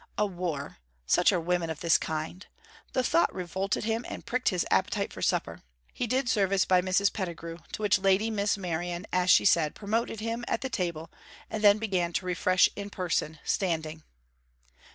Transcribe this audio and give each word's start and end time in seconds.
A 0.17 0.25
war! 0.25 0.77
Such 1.05 1.31
are 1.31 1.39
women 1.39 1.69
of 1.69 1.81
this 1.81 1.99
kind! 1.99 2.47
The 2.93 3.03
thought 3.03 3.31
revolted 3.31 3.83
him, 3.83 4.03
and 4.09 4.25
pricked 4.25 4.49
his 4.49 4.65
appetite 4.71 5.13
for 5.13 5.21
supper. 5.21 5.61
He 5.93 6.07
did 6.07 6.27
service 6.27 6.65
by 6.65 6.81
Mrs. 6.81 7.13
Pettigrew, 7.13 7.59
to 7.73 7.83
which 7.83 7.99
lady 7.99 8.31
Miss 8.31 8.57
Merion, 8.57 9.05
as 9.13 9.29
she 9.29 9.45
said, 9.45 9.75
promoted 9.75 10.19
him, 10.19 10.43
at 10.47 10.61
the 10.61 10.71
table, 10.71 11.11
and 11.51 11.63
then 11.63 11.77
began 11.77 12.13
to 12.13 12.25
refresh 12.25 12.67
in 12.75 12.89
person, 12.89 13.37
standing. 13.43 14.01